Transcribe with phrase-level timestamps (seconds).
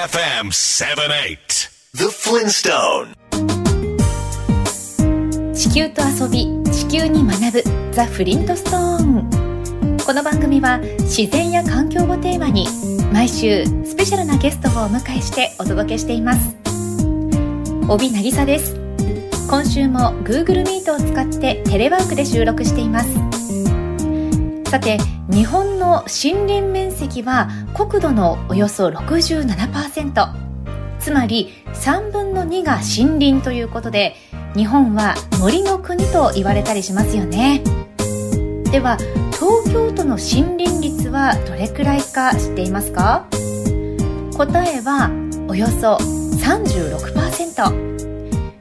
[0.00, 3.12] FM 78 The Flintstone
[5.52, 12.66] 地球と遊び地球に学ぶザ・フリントストーンこの番組は自然や環境をテーマに
[13.12, 16.56] 毎週スペシャルなゲストをお迎えしてお届けしています。
[17.86, 18.76] 帯渚です。
[19.50, 23.10] 今週も Google Meet を使ってテレワークで収録しています。
[24.70, 24.96] さて
[25.32, 30.34] 日本の森林面積は国土のおよそ67%
[30.98, 34.16] つまり3分の2が森林ということで
[34.54, 37.62] 日本は森の国と言われたりしますよね。
[38.70, 38.98] では
[39.32, 43.26] 東京都の森林率はどれくらいか知っていますか？
[44.36, 45.10] 答えは
[45.48, 47.90] およそ36%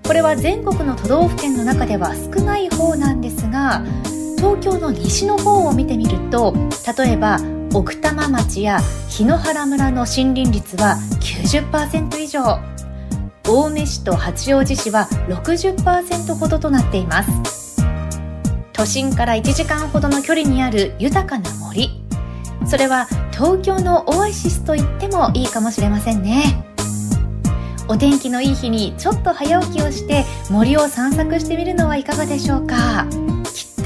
[0.06, 3.83] これは全国の都道府県の中では少ない方なんですが
[4.40, 6.54] 東京の西の方を見てみると
[6.98, 7.40] 例えば
[7.73, 12.58] 奥多摩町や檜原村の森林率は90%以上。
[13.45, 17.84] 青梅市と八王子市は60%ほどとなっています。
[18.72, 21.90] 都心から1時間ほどの距離にある豊かな森。
[22.66, 26.64] それは東京のオアシスと言ってもいいかもしれませんね。
[27.90, 33.06] お天気のいい日にちょっと早起きをして森を散策してみるのはいかがでしょうか？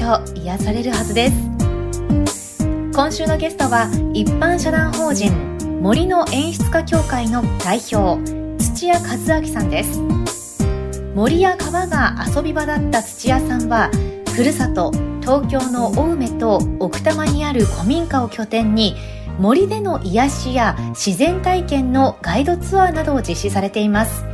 [0.04, 2.58] と癒されるはずです。
[2.92, 5.32] 今週のゲストは一般社団法人
[5.80, 8.22] 森の演出家協会の代表
[8.62, 10.00] 土屋和明さんです。
[11.14, 13.90] 森や川が遊び場だった土屋さんは
[14.34, 18.96] ふるさと東京の青梅と奥多摩にある古民家を拠点に
[19.38, 24.33] 森での癒しや自然体験のガイドツアーなどを実施されています。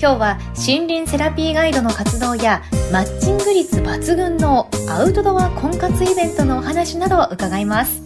[0.00, 8.00] 今日は森林セラピーガイドの活動やマッチング率抜群のアウトドア婚活イベントのお話などを伺います。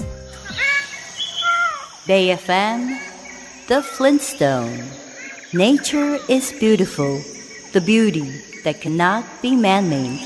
[2.08, 2.96] BayFM
[3.68, 4.82] The Flintstone.
[5.52, 7.20] Nature is beautiful
[7.72, 8.24] The beauty
[8.64, 10.18] that cannot be man-made.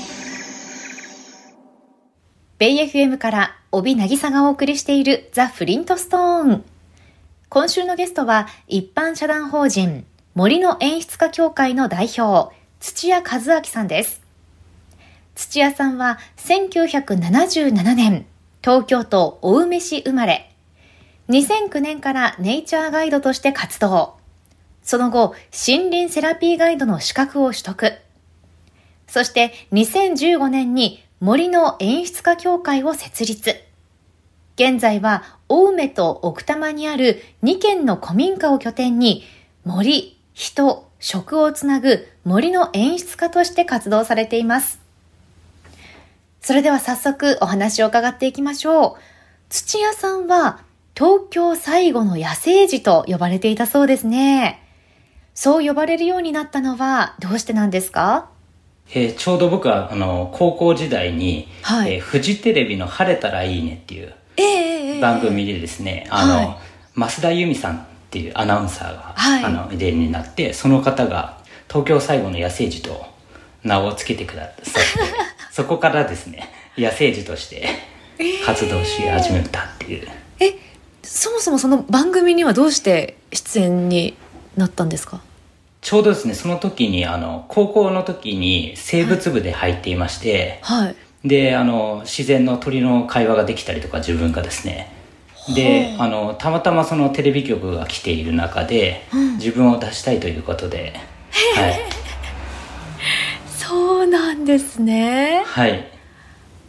[2.57, 6.63] ベイ FM から帯渚がお送りしているザ・フリントストーン
[7.47, 10.07] 今週のゲストは一般社団法人
[10.39, 14.21] 森の演出家協会の代表、土屋和明さんです。
[15.35, 18.25] 土屋さんは1977年、
[18.63, 20.55] 東京都青梅市生まれ、
[21.27, 24.15] 2009年からネイチャーガイドとして活動。
[24.81, 27.91] その後、森林セラピーガイドの資格を取得。
[29.09, 33.57] そして2015年に森の演出家協会を設立。
[34.55, 39.25] 現在は青梅と奥多摩にある2軒の古民家を拠点に
[39.65, 44.79] 森、人、食をつなぐ森の演出家として活動されています。
[46.39, 48.93] それでは早速お話を伺っていきましょう。
[49.49, 50.61] 土屋さんは
[50.95, 54.63] 東京最後の野生児と呼ばれていたそうですね。
[55.35, 58.29] そう呼ばれるようになったのはどうしてなんですか？
[58.93, 66.57] えー、ちょうど僕はあの高校時代に、はい、えー、フジテレビの「晴れたらいいね」っていう番組でですね、えー、あの、はい、
[66.95, 71.37] 増田由美さんっていうアナウンサーが、はい、あの例になってその方が
[71.67, 73.05] 東京最後の野生児と
[73.63, 74.79] 名を付けてくださって
[75.53, 77.67] そこからですね野生児として
[78.43, 80.07] 活動し始めたっていう、
[80.39, 80.59] えー、え
[81.03, 84.15] そもそもその番組にはどうして出演に
[84.57, 85.21] なったんですか？
[85.81, 90.95] ちょうどですねその時にあの高校の時に生物部で入っていまして、はい、はい、
[91.25, 94.91] であの自然の鳥の会話ができたりとか自分がですね
[95.53, 100.93] であのたまたまそのテレビ局が来ている中で、うん、自分を出したいということで、
[101.55, 101.79] はい、
[103.47, 105.43] そうなんですね。
[105.45, 105.87] はい。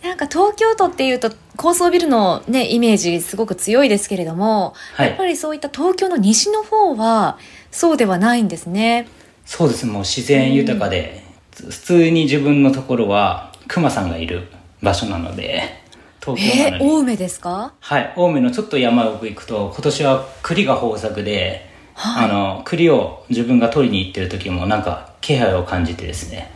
[0.02, 7.38] なんか東京都っていうと高層ビルのねイメージすごく強いですけれども、はい、やっぱりそういった東京の西の方は
[7.70, 9.08] そうではないんですね。
[9.44, 9.86] そうです。
[9.86, 11.22] もう自然豊かで、
[11.62, 14.48] うん、普通に自分のところは熊さんがいる
[14.82, 15.79] 場所なので
[16.20, 17.72] 東京なのに、えー、青梅ですか？
[17.80, 26.50] はい青梅のちょっと山奥行くと今年は栗が豊作で、はい、あの栗を自分が取りに行ってる時もなんか気配を感じてですね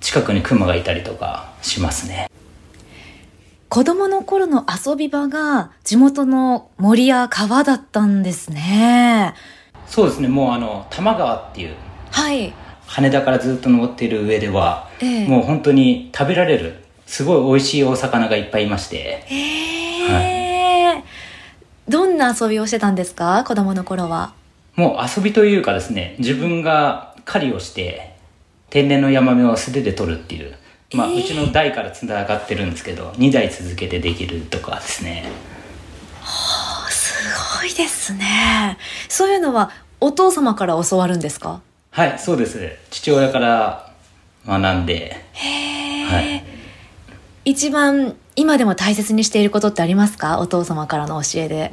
[0.00, 2.28] 近くに熊がいたりとかしますね。
[3.68, 9.34] 子供の頃の遊び場が地元の森や川だったんですね。
[9.86, 11.74] そうですねもうあの多摩川っていう
[12.10, 12.52] はい。
[12.86, 19.24] 羽田からずっと登っている上では、ええ、もう本当に食べられるすごい美味しいお魚がいっぱいいまして。
[19.26, 21.04] へえ、はい、
[21.88, 23.44] どんな遊びをしてたんですか？
[23.46, 24.34] 子供の頃は。
[24.74, 28.16] もう遊びというかですね自分が狩りをして
[28.70, 30.54] 天然のヤマメを素手で取るっていう。
[30.92, 35.24] まあ、うちの代からつながってるんですけど2代続けてできるとかですね。
[36.20, 37.14] はあす
[37.60, 38.78] ごいですね。
[39.08, 41.62] そういうのはお父様から教わるんですか？
[41.90, 42.60] はいそうです。
[42.90, 43.90] 父親から
[44.46, 45.16] 学んで。
[45.32, 46.43] へえ、はい、
[47.44, 50.38] 一番今でも大切にしていることってありますか？
[50.40, 51.72] お父様からの教えで。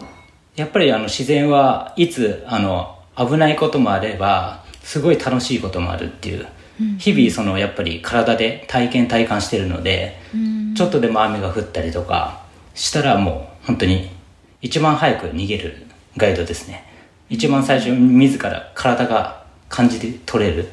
[0.57, 6.45] やっぱりあの自然はいつあの危ないこともあればすごい楽しいこともあるっていう、
[6.79, 12.43] うん、日々そのやっぱり体で体験体感してるので、うん、ちょっとでも雨が降ったりとか
[12.75, 14.09] したらもう本当に
[14.61, 15.87] 一番早く逃げる
[16.17, 16.85] ガイドですね。
[17.29, 20.67] 一番最初に自ら体が感じて取れる、うん、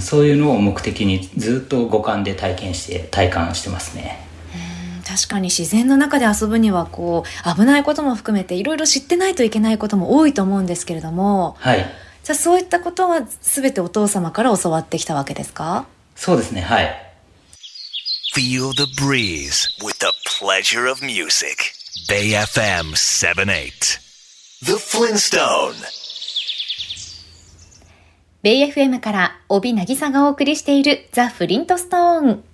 [0.00, 4.26] そういうのを目的にずっと五感で体験して体感してますね。
[5.06, 11.78] 確かに自然の中で遊ぶにはこう危ないことも含めていろいろ知ってないといけないことも多いと思うんですけれども、はい、
[12.22, 15.86] じゃあそういったことは全てお父様から教わってきたわけですか？
[16.14, 17.04] そうですねはい。
[18.36, 21.56] Feel the breeze with the pleasure of music.
[22.08, 23.98] Bay FM 78
[24.66, 25.74] The Flintstone
[28.40, 32.44] ベイ FM から帯渚がお送りしているザ・フリントストーン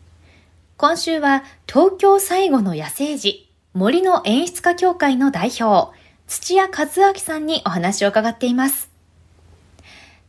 [0.78, 5.94] 今週は東京最後の野生児、森の演出家協会の代表、
[6.26, 8.90] 土屋和明さんにお話を伺っています。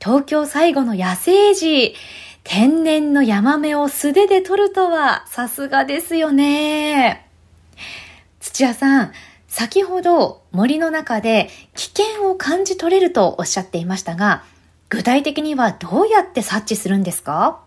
[0.04, 1.96] 東京最後の野生児、
[2.44, 7.30] 天然のヤマメを素手で取るとはさすがですよね。
[8.42, 9.13] 土屋さん、
[9.48, 14.44] 先ほど森の中で危険を感じ取れるとおっしゃっていましたが、
[14.95, 17.59] 具体的にはどうやって察知するんですか？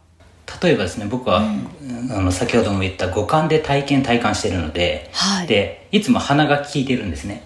[0.62, 7.44] 例えばですね僕は、うん、あの先ほども言った五感で体験体感してるので、はい、でいつも鼻が効いてるんですね、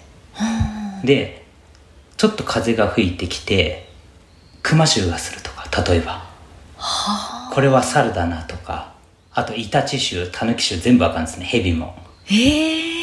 [1.02, 1.44] で
[2.17, 3.88] ちょっと風が吹いてきて
[4.62, 6.23] 熊臭がするとか例えば、
[7.52, 8.94] これは猿だなとか
[9.32, 11.96] あとイタチ臭タヌキ臭全部わかるんですねヘビも。
[12.26, 13.01] へえ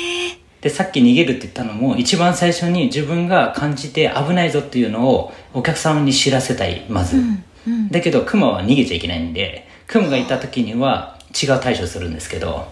[0.61, 12.67] でさっき逃げるって言ったのも一番最初に自分が感じて危ないぞっていうのをお客様に知らせたいまず、うんうん、だけど熊は逃げちゃいけないんでクムがいた時には違う対処するんですけど、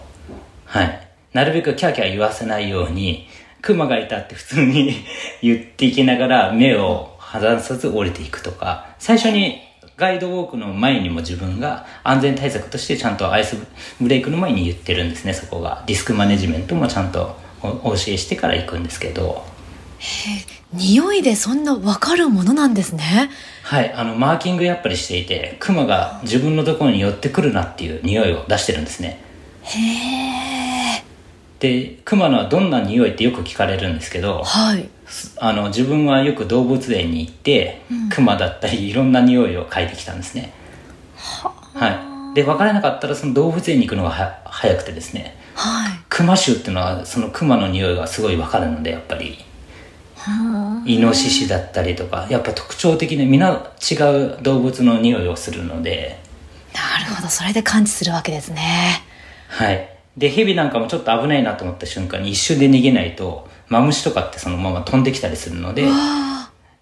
[0.64, 1.08] はい。
[1.32, 3.26] なるべくキャーキャー言わせないように、
[3.60, 4.94] クマがいたって普通に
[5.42, 9.60] 言っていきながら目を離さず降りていくとか、最初に
[9.96, 13.56] ガイドウォークの前にも自分が安全対策としてちゃんとアイス
[14.00, 15.82] ブレイクの前に言ってるんですね、そこが。
[15.86, 19.44] リスクマネジメントもちゃんとお教えしてから行くんですけど。
[19.98, 23.30] へ匂いでそんな分かるものなんですね。
[23.62, 29.22] はいあのマーキングやっぱりしていてクマが自分のところに寄ってくるなっていう匂いを出してるんですね。
[29.62, 29.78] へ
[30.98, 31.04] え。
[31.60, 34.88] でクマのはどんな匂いってよく聞かれるんですけど、はい、
[35.38, 40.52] あの自分はよく動物園に行って、うん、クマだったりいろんな匂いを嗅いできたんですね。
[41.16, 42.34] はい。
[42.34, 49.44] で分からなかったらその動物園に行くのがは早くてですね、はい、クマ臭っていうのはそのクマの匂いがすごい分かるのでやっぱり。
[50.84, 52.26] イノシシだったりとか。
[52.28, 56.20] やっぱ特徴的でみんな違う動物の匂いをするので。
[56.74, 57.28] なるほど。
[57.28, 59.02] それで感知するわけですね。
[59.48, 59.88] はい。
[60.16, 65.86] でヘビなんかもちょっと危ないなと思った瞬間に一瞬で逃げないとマムシとかってそのまま飛んできたりするので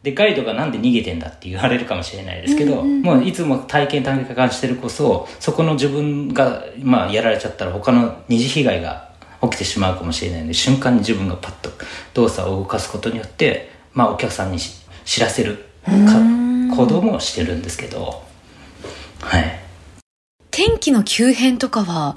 [0.06, 9.10] でガイドがなんで逃げてんだって言われるかもしれないですけど、うんうん、もういつも体験体験してるこそそこの自分が、まあ、やられちゃったら他の二次被害が
[9.42, 11.70] 起きてしまうかもしれないので瞬間に自分がパッと
[12.14, 18.22] 動作を動かすことによって、まあ、お客さんに知らせる行動もしてるんですけど、
[19.20, 19.60] はい、
[20.52, 22.16] 天気の急変とかは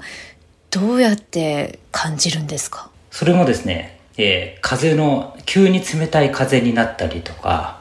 [0.70, 2.88] どうやって感じるんですか？
[3.10, 7.80] それもですね、えー、風の急に冷たい風になったりとか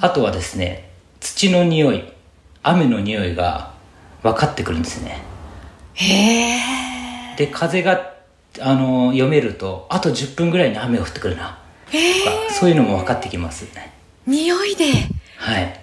[0.00, 0.10] あ。
[0.10, 2.04] とはですね土の匂い
[2.62, 3.72] 雨の匂いが
[4.22, 5.22] 分かってくるんですね。
[5.94, 7.36] へえ。
[7.36, 8.14] で風が
[8.60, 11.58] あの読めるとあと10分ぐらいに雨が降ってくるな。
[11.86, 13.92] とかそういうのも分かってきますね。
[14.26, 14.84] 匂いで。
[15.36, 15.80] はい。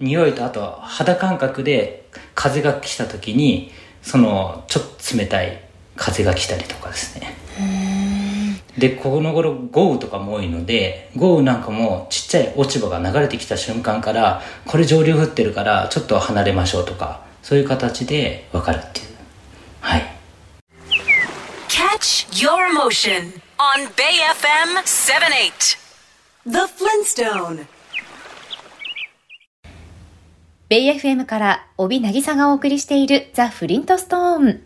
[0.00, 3.70] 匂いとあと肌感覚で風が来た時に
[4.02, 5.60] そのちょっと冷たい
[5.96, 7.36] 風が来たりとかですね
[8.78, 19.06] でこの頃豪雨とかも多いので豪雨なんかもちっちゃい落ち葉が流れてきた瞬間からこれ上流降ってるからちょっと離れましょうとかそういう形で分かるっていう
[19.80, 20.02] はい
[21.68, 25.78] Catch your emotion on Bay FM 78.
[26.46, 27.66] The Flintstone.
[30.68, 34.62] ベイ FM から帯渚がお送りしているザ・フリントストーン。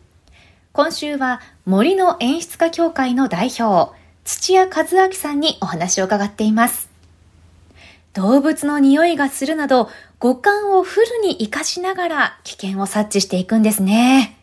[0.78, 6.88] 今週は森の演出家協会の代表、土屋和明さんにお話を伺っています。
[8.12, 14.38] 動物の匂いがするなど、五感をフルに活かしながら危険を察知していくんですね。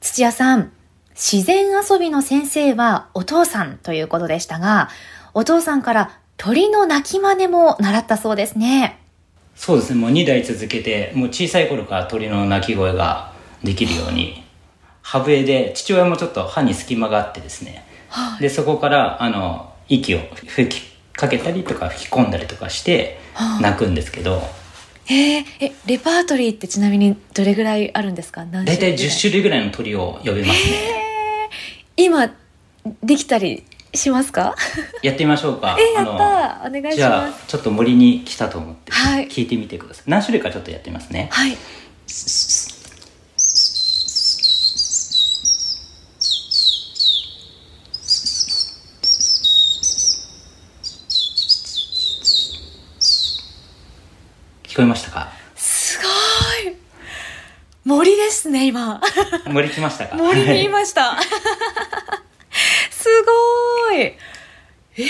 [0.00, 0.72] 土屋さん、
[1.14, 4.88] 自然遊びの先生はお父さんということでしたが、
[5.34, 8.98] お父さんから鳥の鳴き真似も習ったそうですね。
[9.54, 14.41] そうですね、もう2代続けて、もう小さい頃から鳥の鳴き声ができるように、
[15.02, 23.18] 歯笛で、父親もちょっと歯に隙間があってですね、はい、で、そこから、あの、息を吹きかけたりとか吹き込んだりとかして
[23.60, 24.42] 鳴くんですけど、は
[25.08, 28.46] えー、えレパートリーってちなみにどれぐらいあるんですか？
[28.46, 31.50] 大体10種類ぐらいの鳥を呼べますね、
[31.96, 32.32] えー、今
[33.02, 34.54] できたりしますか？
[35.02, 35.76] やってみましょうか。
[35.96, 36.96] えー、やったお願いします。
[36.96, 41.28] じゃあちょっと森に来たと思って聞いてみてください、はい、何種類かちょっとやってみますね。
[41.30, 41.56] はい
[54.72, 55.28] 聞こえましたか？
[55.54, 56.74] すごい。
[57.84, 59.02] 森ですね今。
[59.46, 60.16] 森来ましたか？
[60.16, 61.14] 森にいました。
[62.90, 63.06] す
[63.90, 64.00] ごい。
[64.00, 64.16] え
[64.96, 65.08] えー、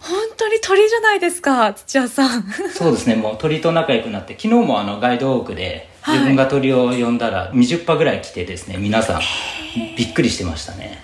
[0.00, 2.44] 本当に鳥じゃないですか土屋さん。
[2.74, 9.20] そうですねもう鳥と仲良くなって昨日もあのガイドウォークで自分が鳥を呼んだら20羽ぐらい来てですね皆さん。
[9.98, 10.98] びっくりしてましたね。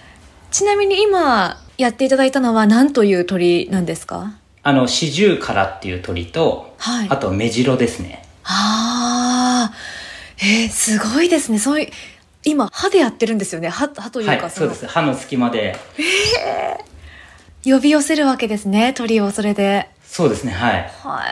[0.50, 4.38] ちなみに今やっていただいたのは何という鳥なんですか？
[4.66, 8.24] あの、四十からっていう鳥と、はい、あと目白ですね。
[8.44, 9.74] ああ、
[10.38, 11.58] えー、すごいですね。
[11.58, 11.88] そういう、
[12.44, 13.68] 今、歯でやってるんですよね。
[13.68, 14.86] 歯、歯というか、はい、そうです。
[14.86, 15.76] 歯の隙間で。
[15.98, 16.02] え
[17.62, 19.90] えー、呼び寄せるわけですね、鳥をそれで。
[20.02, 20.90] そうですね、はい。
[21.02, 21.22] は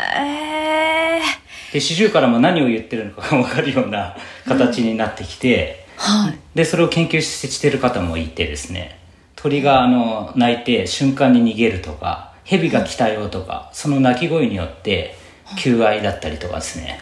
[1.19, 1.73] い。
[1.73, 4.15] で、四十からも何を言ってるのかが分かるような
[4.47, 6.39] 形になってきて、うん、はい。
[6.55, 8.99] で、それを研究してる方もいてですね、
[9.37, 15.17] 鳥があの、鳴いて瞬間に逃げるとか、蛇が来たよとか、その鳴き声によって
[15.59, 17.01] 求愛だったりとかですね。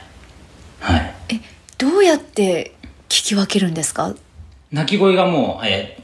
[0.80, 1.14] はい。
[1.30, 1.40] え
[1.78, 2.74] どうやって
[3.08, 4.14] 聞き分けるんですか？
[4.70, 5.98] 鳴き声がもう、え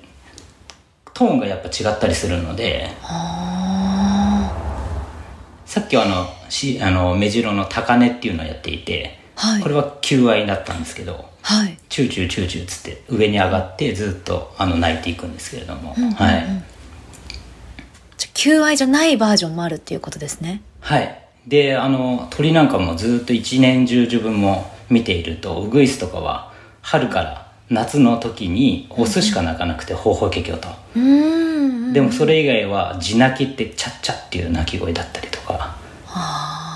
[1.15, 2.91] トーンがやっぱ違ったりするので
[5.65, 16.45] さっきはあのしあのメジロの高音っていうのをやっていて、はい、これは求愛だったんですけど、はい、チューチューチューチューつって上に上がってずっとあの鳴いていくんですけれども、うんうんうん、はい
[18.37, 20.61] 求愛じゃないバージョンもあるっていうことですね。
[20.81, 21.23] はい。
[21.47, 26.53] であの鳥なんかもずっと一年中自分も見ているとウグイスとかは
[26.83, 30.69] 春から夏の時にオスしか鳴かなくてホウホウケキョと。
[31.93, 35.75] でもそれ以外は地鳴きってチャッチャっていう鳴き声だったりとか。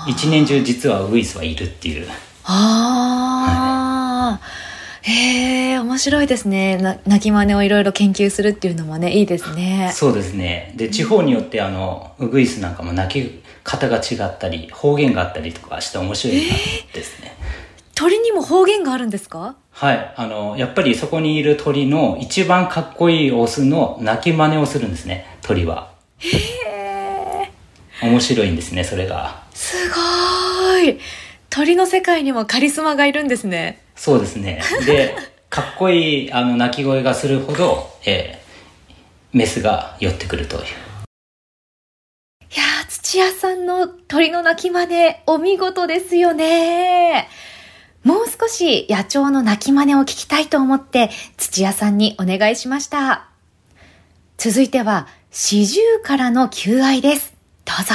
[0.07, 2.07] 一年中実はウグイスはいるっていう。
[2.43, 4.70] ああ、はい
[5.03, 6.77] へえ面白いですね。
[6.77, 9.91] な鳴き真似をいろいろ研究するっていうのもねいいですね。
[9.93, 10.73] そうですね。
[10.75, 16.37] で地方によってあのウグイスなんかも鳴き方が違ったり方言があったりとかして面白い
[16.93, 19.55] ですね、えー、鳥にも方言があるんですか？
[19.71, 20.13] はい。
[20.15, 25.25] あのやっぱりそこにいる鳥の一番かっこいいオスの鳴き真似をするんですね。
[25.41, 25.91] 鳥は。
[26.19, 26.37] へ
[27.43, 27.51] え
[28.03, 29.43] 面白いんですねそれが。
[29.53, 30.99] すごい。
[31.49, 34.63] 鳥の世界にもカリスマがいるんですねそうですね。
[34.83, 35.15] で、
[35.47, 40.63] かっこいいあの鳴き声がするほど、えー、メスが寄ってくるという。
[40.63, 40.65] い
[42.57, 47.29] や土屋さんの鳥の鳴き真似、お見事ですよね。
[48.03, 53.29] もう少し野鳥の鳴き真似を聞きたいと思って、土屋さんにお願いしました。
[54.39, 57.35] 続いては、四十からの求愛です。
[57.65, 57.93] どうぞ。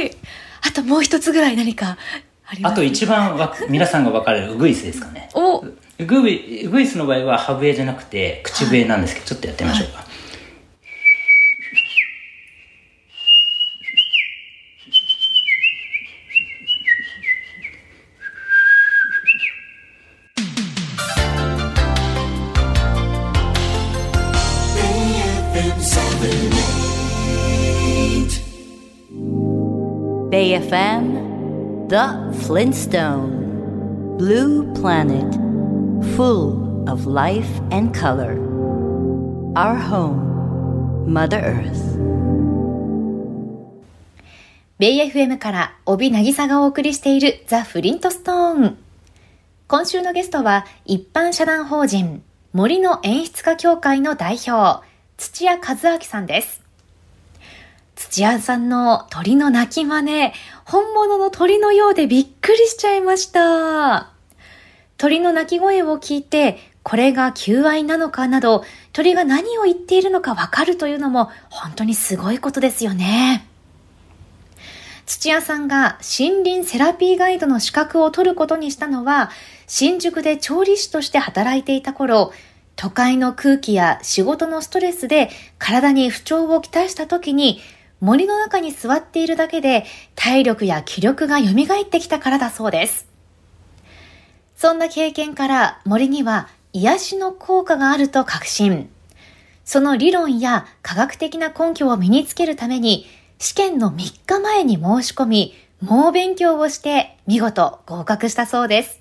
[0.00, 0.10] い。
[0.66, 1.98] あともう一つぐらい何か
[2.46, 2.72] あります？
[2.72, 5.28] あと一番わ皆さんが分かれるウグイスですかね。
[5.34, 5.72] おウ
[6.04, 9.98] グイウグイスの場合は歯笛じゃなくて口笛なんですけど、はい、ちょっとやってみましょうか。
[9.98, 10.06] はい
[31.88, 35.32] 「The Flintstone Blue Planet
[36.16, 38.34] Full of life and color
[39.54, 41.96] Our home Mother Earth
[44.78, 48.78] ベイ FM から帯渚がお送りしているザ・フリントストーン。
[49.68, 54.84] 今週のゲストは一般社団法人森の演出家協会の代表、
[55.18, 56.65] 土屋和明さんです。
[57.96, 60.32] 土屋さんの鳥の鳴き真似、
[60.66, 64.10] 本物の鳥のようでびっくりしちゃいました。
[64.98, 73.46] 鳥の鳴き声を聞いて、これが求愛なのかなど、鳥が何を言っているのかわかるというのも本当にすごいことですよね。
[75.06, 79.30] 土屋さんが森林セラピーガイドの資格を取ることにしたのは、
[79.66, 82.32] 新宿で調理師として働いていた頃、
[82.76, 87.62] 都会の空気や仕事のストレスで体に不調をきたした時に
[88.00, 89.84] 森の中に座っているだけで
[90.14, 93.06] 体力や気力が蘇ってきたからだそうです。
[94.56, 98.90] そんな経験から森には癒しの効果があると確信。
[99.64, 103.06] その理論や科学的な根拠を身につけるために
[103.38, 109.00] 試験の3日前に申し込み、猛勉強をして見事合格したそうです。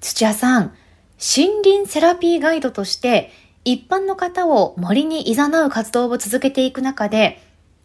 [0.00, 0.74] 土屋さん、
[1.18, 3.30] 森林セラピーガイドとして
[3.64, 7.40] 一般の方を森に誘う活動を続けていく中で、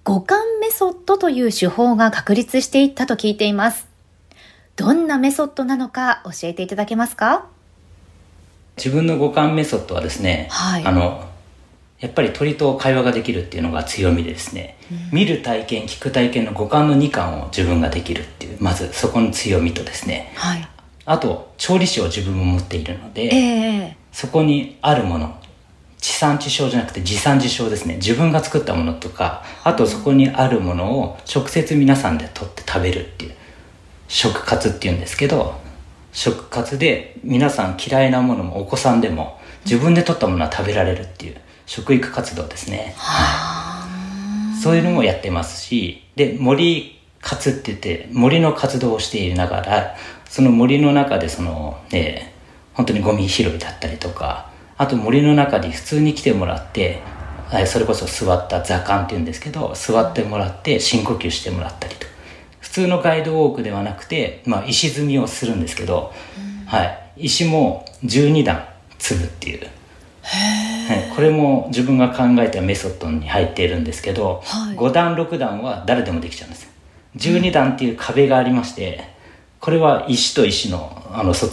[0.08, 3.90] 五感メソッドという手法が確立していったと聞いています。
[4.78, 7.48] どんなメソッドなのか教えていただけますか？
[8.78, 11.28] 自分の五感メソッドはですね、はい、あの
[12.00, 20.66] やっぱり鳥と会話ができるっていうのが強みでですね、うん、見る体験聞く体験の五感の2感を自分ができるっていうまずそこの強みとですね、はい、
[21.04, 25.38] あと調理師を自分も持っているので、えー、そこにあるもの
[26.00, 27.96] 地産地消じゃなくて地産地消ですね。
[27.96, 33.34] 自分が作ったものとかあとそこにあるものを直接皆さんで取って食べるっていう
[34.08, 35.60] 食活っていうんですけど
[36.12, 41.36] 食活で皆さん嫌いなものもお子さんでも自分で取ったものは食べられるっていう
[41.66, 43.86] 食育活動ですね、は
[44.58, 49.96] い、そういうのもやってますしで森活って言って森の活動をしていながら
[50.30, 52.34] その森の中でその、ね、
[52.74, 57.02] 本当にゴミ拾いだったりとかあと森の中に普通に来てもらって
[57.66, 62.08] それこそ座った座観っていうんですけど座ってもらって深呼吸してもらったりと。
[62.60, 68.66] 普通のガイドウォークではなくて、まあ、石積みをするんですけど、うん、はい、石も12段
[69.00, 69.66] 積むっていう、
[70.22, 76.70] はい、これも自分が考えたメソッドに入っているんですけど、はい、5段6段は誰でもできちゃうんです。
[77.16, 79.04] 12段っていう壁がありまして、
[79.60, 81.48] これは石と石のあの疎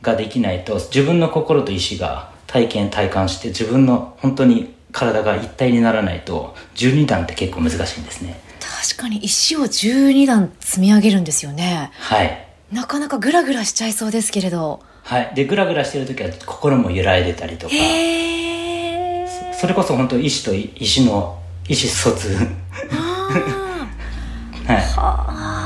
[0.00, 8.40] ができないと自分の心と石が体験体感して自分の本当に体が一体にならないと12段って結構難しいんですね。
[8.58, 11.92] 確かに石を12段積み上げるんですよね。
[11.94, 12.46] はい。
[12.72, 14.80] なかなかグラグラしちゃいそうですけれど。
[15.04, 15.32] はい。
[15.36, 17.74] でグラグラしてる時は心も揺らいでたりとか。
[19.52, 22.44] それこそ本当石と石の意思疎通は
[24.66, 24.76] い。
[24.96, 25.59] はあ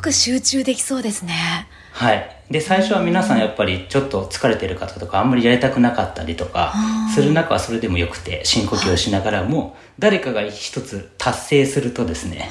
[0.00, 1.68] く集中できそうですね。
[1.92, 2.36] はい。
[2.50, 6.74] で最初は皆さんやっぱりちょっと疲れてる方とかあんまりやりたくなかったりとか
[7.14, 12.50] する中はそれでもよくて深呼吸をしながらも誰かが一つ達成するとですね、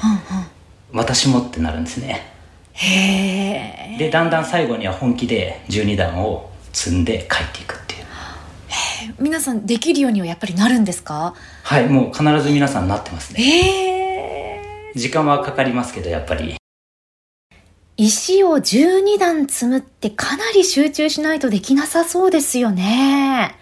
[0.92, 2.32] 私もってなるんですね。
[2.72, 8.00] へえでだんだん最後には本気で12段を積んで帰っていくっていう。
[9.18, 11.34] 皆さんできるようにはやっぱりなるんですか？
[11.62, 13.42] はいもう必ず皆さんなってますね。
[13.42, 16.56] へえ時間はかかりますけどやっぱり
[18.02, 23.54] 石を12段積むってかなり集中しないとできなさそうですよね。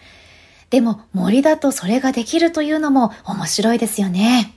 [0.71, 4.55] でも森だとそれができるというのも面白いですよね。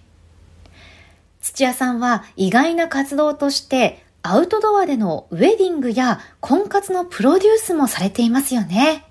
[1.42, 9.06] 土屋さんは意外な活動としてアウトドアでのウェディングや婚活のプロデュースもされていますよね。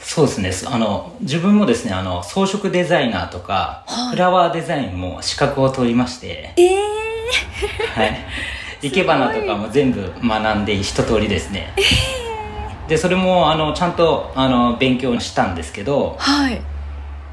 [0.00, 0.72] そうですね。
[0.72, 6.52] あの、自分もですね、あの、装飾デザイナーとか、はい、フラワーデザインも資格を取りまして。
[6.56, 8.26] ええー、はい。
[8.82, 16.60] 生け花とかも全部学んで一通りですね、えー、でそれもあのちゃんとあの勉強したんですけど、はい、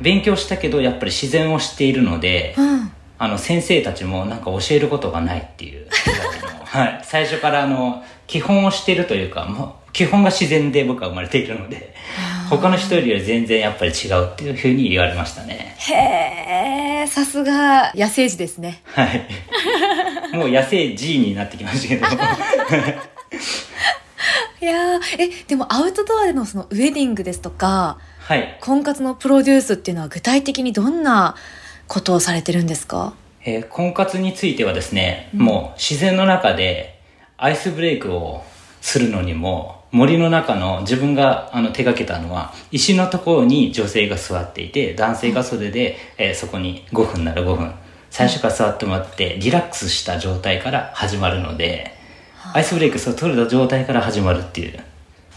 [0.02, 5.88] 勉強したけどやっぱり自然を知っているので、うん、あの先生たちもなんか教えることがないっていう。
[6.68, 11.96] はい、最初からあの基本をしているというかもう基本が自然で僕は生まれているので
[12.50, 15.76] 他の人より全然やっぱり違うっていうふうに言われましたね。
[15.80, 18.82] へえさすが野生児ですね。
[18.86, 19.28] はい。
[20.36, 22.06] もう野生児になってきましたけど。
[24.60, 31.36] いやえでもアウトドアでのそのウェディングですとか、はい、婚活のプロデュースっていうのは具体的にどんな
[31.88, 33.14] ことをされてるんですか？
[33.46, 37.00] えー、婚活についてはですね、うん、もう自然の中で
[37.38, 38.44] アイスブレイクを
[38.82, 47.74] するのにも森の中の自分があの手掛けたのは石のところに女性が座っていて男性が袖で、えー、そこに5分なら5分。
[48.10, 51.92] 最初から座ってもらってリラックスした状態から始まるので、
[52.54, 54.80] アイスブレイクを取れた状態から始まるっていう。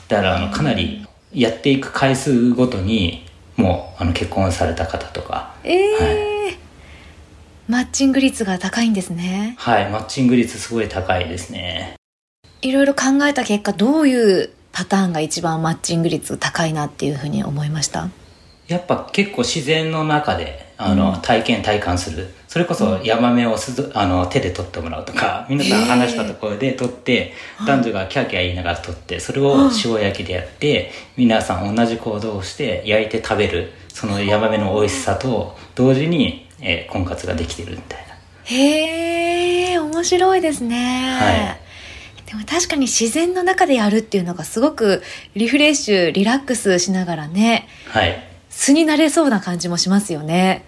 [0.09, 5.55] だからあのかなりやっていく回数ごとにもうあの結婚された方とか。
[5.65, 6.45] ええー。
[6.45, 6.59] はい。
[7.69, 9.55] マッチング率が高いんですね。
[9.59, 12.00] はいマッチング率すごい高いですね
[12.63, 18.09] いろいろ考えた結果どういうパターンが一番マッチング率高いなっていうふうに思いました？
[18.69, 22.29] やっぱ結構自然の中であの、うん、体験体感する。
[22.47, 27.33] それこそヤマメをすあの手で取ってもらうとか皆さん話したところで取って
[27.65, 33.73] 男女がキャーキャー言いながら取ってそれを塩焼きでやって皆さん同じ行動をして焼いて食べる。
[33.93, 38.15] そのヤマメの美味しさと同時に、えー、婚活ができてるみたいな。
[38.45, 41.17] へえ面白いですね。
[41.19, 41.60] はい
[42.31, 45.03] でも確かに自然の中でやるっていうのがすごく
[45.35, 48.23] リフレッシュリラックスしながらねはい。
[48.49, 50.65] 素になれそうな感じもしますよね。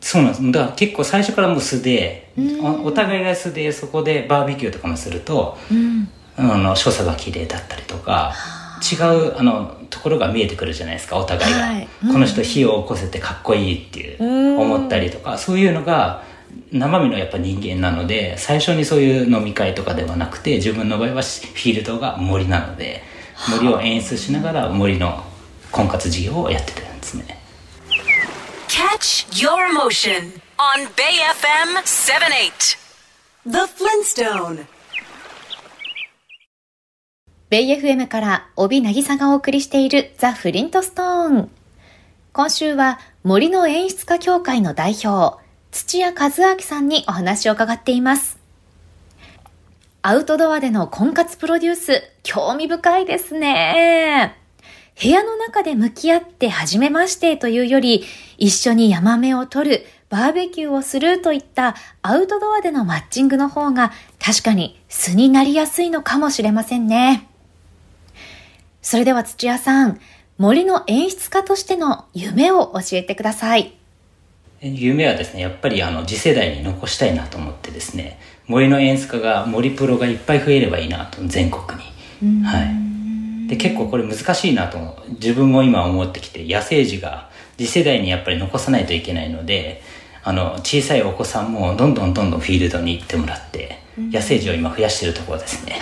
[0.00, 0.52] そうなんです。
[0.52, 8.32] だから結構最初からもう素で、おお互いが素でそこでバーベキューとかもすると、うん、あの所作が綺麗だったりとか
[8.80, 11.88] 違うあのところが見えてくるじゃないですかお互いが、はい。
[12.04, 16.22] うん、この人火を起こせてかっこいいっていう思ったりとかそういうのが
[16.72, 23.02] 生身のやっぱ人間なので最初にそういう飲み会とかではなくて自分の場合はフィールドが森なので
[23.50, 25.24] 森を演出しながら森の
[25.72, 27.40] 婚活事業をやってるんですね。
[28.68, 32.78] Catch your motion on Bay FM 78
[33.46, 34.66] The Flintstone.
[37.48, 41.50] ベイ FM から帯渚がお送りしているザ・フリントストーン
[42.32, 45.39] 今週は森の演出家協会の代表
[45.70, 48.38] 土屋和明さんにお話を伺っています。
[50.02, 54.36] アウトドアでの婚活プロデュース、興味深いですね。
[55.00, 58.04] 部屋の中で向き合って初めましてというより、
[58.38, 67.28] 一緒にヤマメを取る、バーベキューをするといったアウトドアでのマッチングの方が確かに素になりやすいのかもしれませんね。
[68.82, 70.00] それでは土屋さん、
[70.36, 73.79] 森の演出家としての夢を教えてください。
[74.62, 81.62] 夢はですねやっぱりあの次世代に残したいなと思ってですね森の演出家が森プロがいっぱい増えればいいなと全国
[82.22, 82.64] に、は
[83.46, 89.82] い、で結構これ難しいなと自分も今思ってきて野生児が次世代にやっぱり残さないといけないので
[90.22, 95.78] あの小さいお子さんもどんどんどんどんフィールドに行ってもらって野生児を今増やしてるところですね、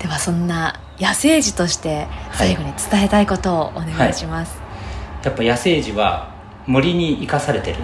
[0.00, 6.35] ではそんな野生児として最後に伝えたいことをお願いします、はいはい、やっぱ野生児は
[6.66, 7.78] 森に生かされてる、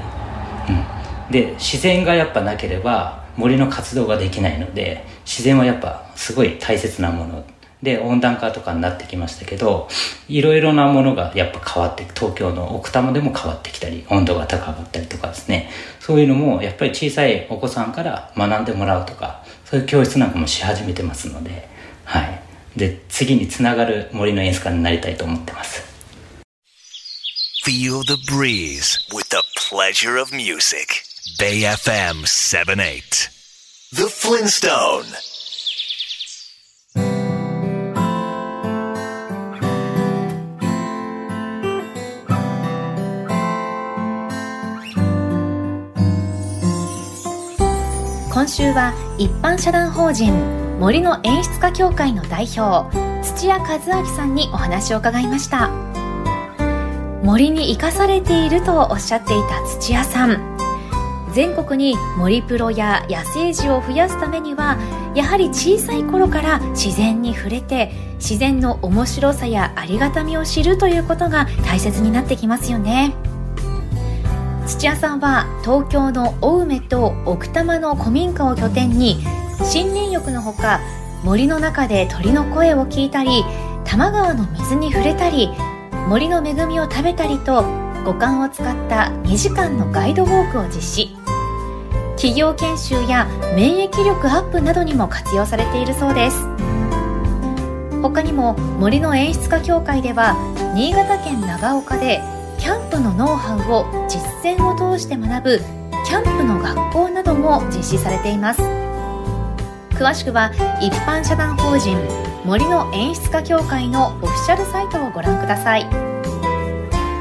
[0.68, 7.44] うん、で自然がやっぱなければ森の活動ができないので自然はやっぱすごい大切なもの。
[7.82, 9.88] で温暖化とかになってきましたけど
[10.28, 15.68] いろいろなものがやっぱ変わって東京の奥多摩でも変わってきたり温度が高かったりとかですね。
[15.98, 21.68] そういうのもやっぱり小さいお子さんから学んでもらうとかそういう教室なんかもし始めてますので
[22.04, 22.42] はい。
[22.76, 25.91] で次につながる森の演出家になりたいと思ってます。
[27.72, 31.04] Feel the breeze with the pleasure of music.
[31.38, 33.30] Bay FM 78.
[33.92, 35.06] The Flintstone.
[48.30, 50.34] 今週は一般社団法人
[50.78, 52.94] 森の演出家協会の代表
[53.26, 55.91] 土屋和明さんにお話を伺いました。
[57.22, 60.52] 森に生かされているとおっしゃっていた土屋さん。
[61.32, 64.76] 全国に森プロや野生児を増やすためには
[65.14, 73.14] やはり小さい頃から自然に触れて自然の面白さやありがたみを知るということが大切になってきますよね。
[74.66, 79.24] 土屋さんは東京の青梅と奥多摩の古民家を拠点に
[79.58, 80.80] 森林浴のほか
[81.24, 83.44] 森の中で鳥の声を聞いたり
[83.84, 85.50] 多摩川の水に触れたり
[86.08, 87.64] 森の恵みを食べたりと
[88.04, 91.16] 五感を使った2時間のガイドウォークを実施。
[92.16, 96.46] 企業研修や免疫力アップなどにも活用されているそうです。
[98.02, 100.34] 他にも森の演出家協会では
[100.74, 102.20] 新潟県長岡で
[102.58, 104.20] キャンプのノウハウを実
[104.58, 105.58] 践を通して学ぶ
[106.04, 108.62] キャンプの学校なども実施されています。
[109.90, 111.96] 詳しくは一般社団法人
[112.44, 115.84] 森の演出家協会のオフィシャルサイトをご覧ください。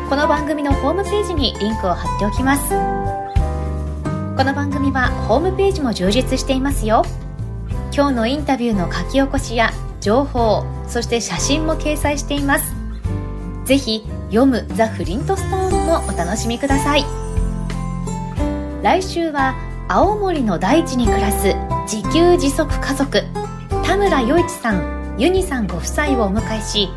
[0.09, 2.69] この番組のホームページにリンクを貼っておきます。
[4.35, 7.03] この番組はホームページも充実していますよ。
[7.95, 12.73] 今日のインタビューの書き起こしや情報そして写真も掲載しています。
[13.65, 17.05] ぜひ読むザ・フリントストーンもお楽しみください。
[18.81, 19.53] 来週は
[19.87, 23.21] 青森の大地に暮らす自給自足家族
[23.85, 25.00] 田村余一さん。
[25.21, 26.89] ユニさんご夫妻をお迎えし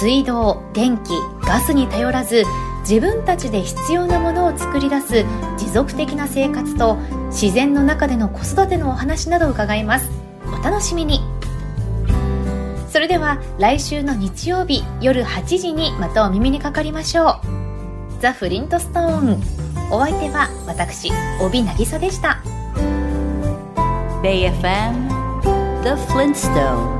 [0.00, 1.10] 水道電気
[1.42, 2.44] ガスに頼らず
[2.88, 5.26] 自分たちで必要なものを作り出す
[5.58, 6.96] 持続的な生活と
[7.26, 10.08] 自然の中での子育てのお話など伺います。
[10.46, 11.20] お楽しみに。
[12.88, 17.40] それでは来週の日曜日夜8時にまたお耳にかかりましょう。
[18.20, 19.42] ザ・フリントストーン。
[19.92, 22.42] お相手は私帯渚でした。
[24.22, 25.20] BayFM
[25.82, 26.99] The Flintstone